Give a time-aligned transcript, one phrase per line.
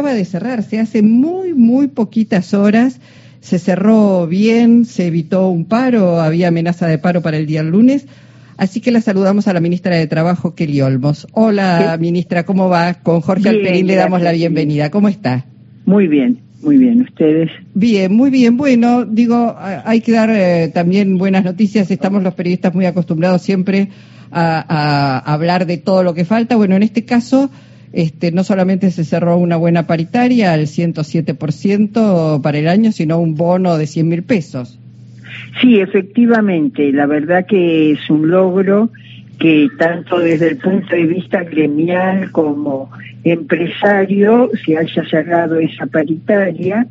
[0.00, 3.02] acaba de cerrarse hace muy, muy poquitas horas.
[3.40, 8.06] Se cerró bien, se evitó un paro, había amenaza de paro para el día lunes.
[8.56, 11.26] Así que la saludamos a la ministra de Trabajo, Kelly Olmos.
[11.32, 12.94] Hola, ministra, ¿cómo va?
[12.94, 14.90] Con Jorge Alperín le damos la bienvenida.
[14.90, 15.44] ¿Cómo está?
[15.84, 17.02] Muy bien, muy bien.
[17.02, 17.50] ¿Ustedes?
[17.74, 18.56] Bien, muy bien.
[18.56, 21.90] Bueno, digo, hay que dar eh, también buenas noticias.
[21.90, 23.90] Estamos los periodistas muy acostumbrados siempre
[24.30, 26.56] a, hablar de todo lo que falta.
[26.56, 27.50] Bueno, en este caso,
[27.92, 33.34] este, no solamente se cerró una buena paritaria al 107% para el año, sino un
[33.34, 34.78] bono de 100 mil pesos.
[35.60, 38.90] Sí, efectivamente, la verdad que es un logro
[39.38, 42.90] que tanto desde el punto de vista gremial como
[43.24, 46.86] empresario se haya cerrado esa paritaria.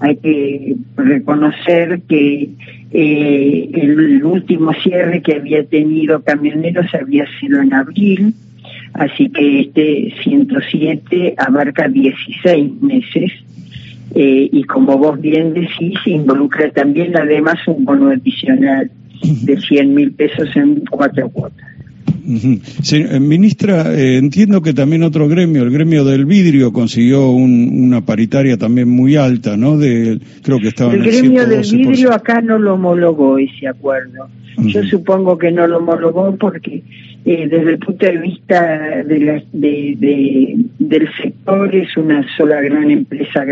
[0.00, 2.48] Hay que reconocer que
[2.90, 8.34] eh, el último cierre que había tenido Camioneros había sido en abril,
[8.94, 13.32] así que este 107 abarca 16 meses
[14.14, 18.90] eh, y como vos bien decís, involucra también además un bono adicional
[19.22, 21.74] de 100 mil pesos en cuatro cuotas.
[22.26, 28.56] Eh, ministra, eh, entiendo que también otro gremio, el gremio del vidrio, consiguió una paritaria
[28.56, 29.76] también muy alta, ¿no?
[29.76, 34.28] De, creo que estaba el, el gremio del vidrio acá no lo homologó ese acuerdo.
[34.58, 36.82] Yo supongo que no lo homologó porque
[37.26, 43.46] eh, desde el punto de vista de de, del sector es una sola gran empresa,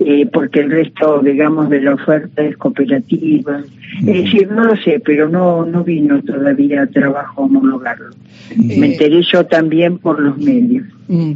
[0.00, 3.62] eh, porque el resto, digamos, de la oferta es cooperativa.
[4.00, 8.10] Es decir, no lo sé, pero no, no vino todavía a trabajo homologarlo.
[8.56, 10.84] Me eh, enteré yo también por los medios.
[11.08, 11.34] Mm.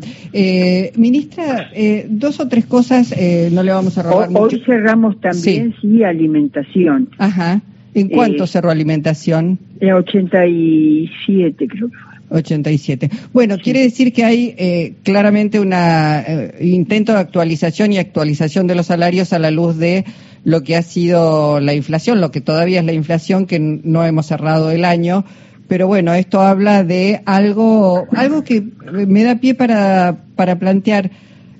[0.96, 1.70] ministra,
[2.08, 3.14] dos o tres cosas
[3.52, 4.28] no le vamos a robar.
[4.34, 7.08] Hoy cerramos también, sí, alimentación.
[7.18, 7.62] Ajá.
[7.94, 9.58] ¿En cuánto cerró alimentación?
[9.80, 12.10] En 87 creo que fue.
[12.30, 13.10] 87.
[13.32, 18.74] Bueno, quiere decir que hay eh, claramente un eh, intento de actualización y actualización de
[18.74, 20.04] los salarios a la luz de
[20.44, 24.26] lo que ha sido la inflación, lo que todavía es la inflación, que no hemos
[24.26, 25.24] cerrado el año.
[25.68, 28.64] Pero bueno, esto habla de algo, algo que
[29.06, 31.10] me da pie para, para plantear.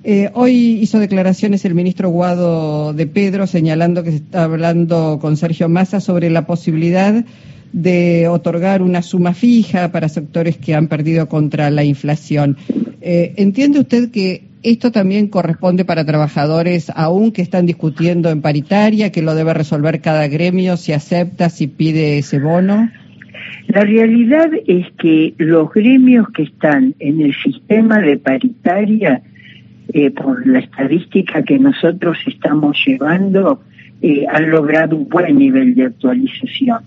[0.03, 5.37] Eh, hoy hizo declaraciones el ministro Guado de Pedro señalando que se está hablando con
[5.37, 7.23] Sergio Massa sobre la posibilidad
[7.71, 12.57] de otorgar una suma fija para sectores que han perdido contra la inflación.
[13.01, 19.11] Eh, ¿Entiende usted que esto también corresponde para trabajadores aún que están discutiendo en paritaria,
[19.11, 22.89] que lo debe resolver cada gremio, si acepta, si pide ese bono?
[23.67, 29.21] La realidad es que los gremios que están en el sistema de paritaria,
[29.93, 33.61] eh, por la estadística que nosotros estamos llevando,
[34.01, 36.79] eh, han logrado un buen nivel de actualización.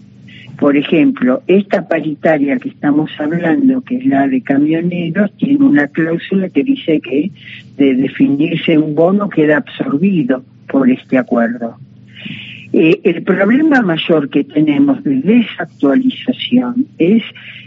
[0.58, 6.48] Por ejemplo, esta paritaria que estamos hablando, que es la de camioneros, tiene una cláusula
[6.48, 7.30] que dice que
[7.76, 11.76] de definirse un bono queda absorbido por este acuerdo.
[12.76, 17.22] Eh, el problema mayor que tenemos de desactualización es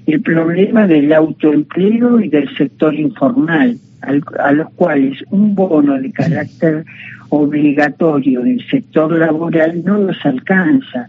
[0.06, 6.84] el problema del autoempleo y del sector informal, a los cuales un bono de carácter
[7.30, 11.08] obligatorio del sector laboral no los alcanza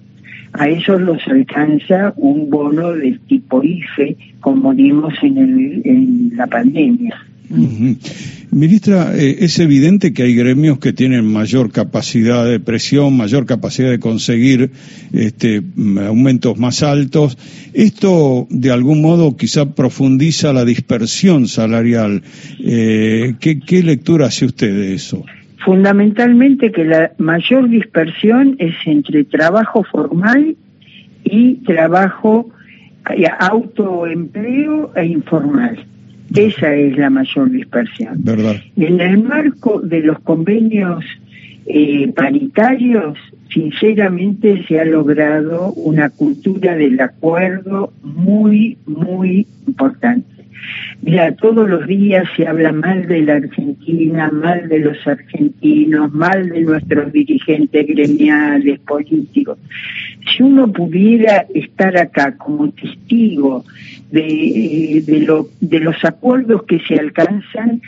[0.53, 6.47] a ellos los alcanza un bono del tipo IFE, como vimos en, el, en la
[6.47, 7.17] pandemia.
[7.51, 13.91] Ministra, eh, es evidente que hay gremios que tienen mayor capacidad de presión, mayor capacidad
[13.91, 14.71] de conseguir
[15.13, 15.63] este,
[16.07, 17.39] aumentos más altos.
[17.75, 22.23] Esto, de algún modo, quizá profundiza la dispersión salarial.
[22.63, 25.25] Eh, ¿qué, ¿Qué lectura hace usted de eso?
[25.65, 30.57] Fundamentalmente que la mayor dispersión es entre trabajo formal
[31.25, 32.51] y trabajo
[33.41, 35.88] autoempleo e informal.
[36.35, 38.23] Esa es la mayor dispersión.
[38.77, 41.05] En el marco de los convenios
[41.67, 43.19] eh, paritarios,
[43.53, 50.38] sinceramente se ha logrado una cultura del acuerdo muy, muy importante.
[51.01, 56.49] Mira, todos los días se habla mal de la Argentina, mal de los argentinos, mal
[56.49, 59.59] de nuestros dirigentes gremiales, políticos.
[60.27, 63.65] Si uno pudiera estar acá como testigo
[64.11, 67.81] de, de, lo, de los acuerdos que se alcanzan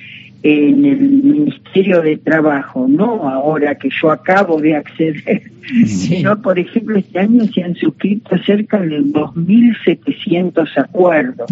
[0.43, 5.43] en el Ministerio de Trabajo, no ahora que yo acabo de acceder,
[5.85, 11.51] sino, por ejemplo, este año se han suscrito cerca de 2.700 acuerdos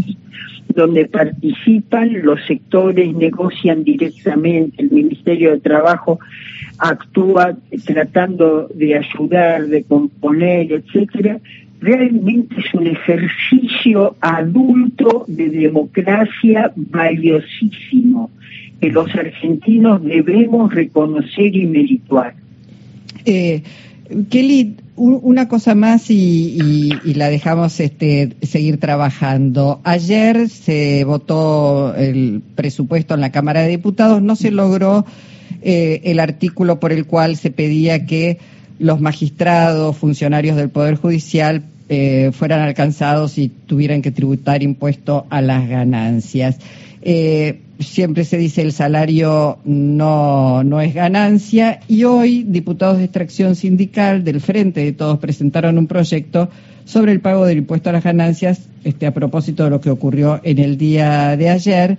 [0.74, 6.18] donde participan los sectores, negocian directamente, el Ministerio de Trabajo
[6.78, 11.40] actúa tratando de ayudar, de componer, etcétera,
[11.80, 18.30] realmente es un ejercicio adulto de democracia valiosísimo
[18.80, 22.34] que los argentinos debemos reconocer y merituar.
[23.24, 23.62] Eh,
[24.30, 29.80] Kelly, una cosa más y, la dejamos este, seguir trabajando.
[29.84, 35.04] Ayer se votó el presupuesto en la Cámara de Diputados, no se logró
[35.62, 38.38] eh, el artículo por el cual se pedía que
[38.78, 45.40] los magistrados, funcionarios del Poder Judicial eh, fueran alcanzados y tuvieran que tributar impuesto a
[45.40, 46.58] las ganancias.
[47.10, 53.56] Eh, siempre se dice el salario no, no es ganancia y hoy diputados de extracción
[53.56, 56.50] sindical del Frente de Todos presentaron un proyecto
[56.84, 60.38] sobre el pago del impuesto a las ganancias este, a propósito de lo que ocurrió
[60.42, 61.98] en el día de ayer.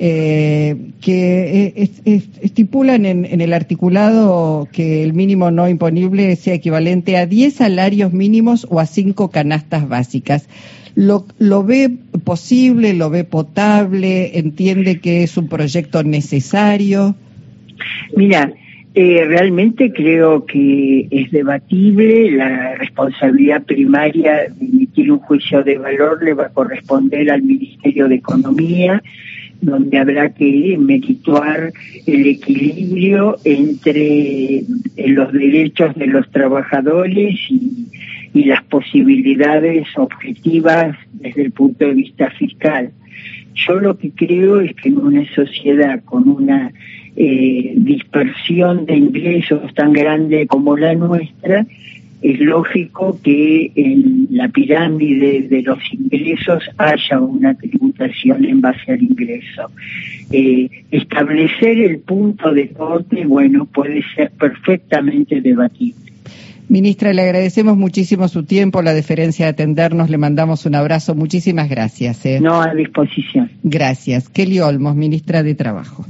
[0.00, 7.26] Eh, que eh, estipulan en, el articulado que el mínimo no imponible sea equivalente a
[7.26, 10.46] 10 salarios mínimos o a 5 canastas básicas
[10.98, 11.96] lo, lo ve
[12.28, 17.14] posible, lo ve potable, entiende que es un proyecto necesario.
[18.14, 18.52] Mira,
[18.94, 26.22] eh, realmente creo que es debatible, la responsabilidad primaria de emitir un juicio de valor
[26.22, 29.02] le va a corresponder al Ministerio de Economía,
[29.62, 31.72] donde habrá que merituar
[32.06, 34.64] el equilibrio entre
[34.96, 37.87] los derechos de los trabajadores y
[38.34, 42.90] y las posibilidades objetivas desde el punto de vista fiscal.
[43.54, 46.70] Yo lo que creo es que en una sociedad con una
[47.16, 51.66] eh, dispersión de ingresos tan grande como la nuestra,
[52.22, 59.02] es lógico que en la pirámide de los ingresos haya una tributación en base al
[59.02, 59.70] ingreso.
[60.30, 66.07] Eh, establecer el punto de corte, bueno, puede ser perfectamente debatible.
[66.68, 71.70] Ministra, le agradecemos muchísimo su tiempo, la deferencia de atendernos, le mandamos un abrazo, muchísimas
[71.70, 72.26] gracias.
[72.26, 72.40] ¿eh?
[72.40, 73.50] No, a disposición.
[73.62, 74.28] Gracias.
[74.28, 76.06] Kelly Olmos, ministra de Trabajo.